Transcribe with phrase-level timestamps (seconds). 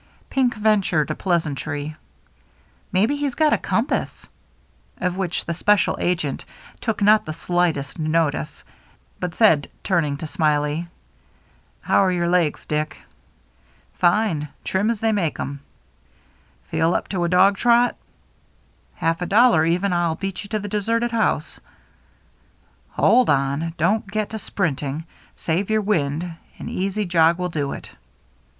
[0.31, 1.95] Pink ventured a pleasantry,"
[2.91, 4.27] Maybe he's got a compass,"
[4.97, 6.43] of which the special agent
[6.79, 8.63] took not the slightest notice;
[9.19, 10.87] but said, turning to Smiley,"
[11.83, 12.97] How are your legs, Dick?""
[14.01, 14.47] Fine.
[14.63, 15.59] Trim as they make them."
[16.71, 17.95] 356 THE MERRY ASNE" Feci up to a dog trot?
[19.01, 19.91] ^ •*HaIf a dollar even.
[19.91, 21.59] Til beat you to the deserted house."
[22.93, 25.05] "Hold on, don't get to sprinting.
[25.35, 26.23] Save your wind.
[26.57, 27.91] An easy jog will do it."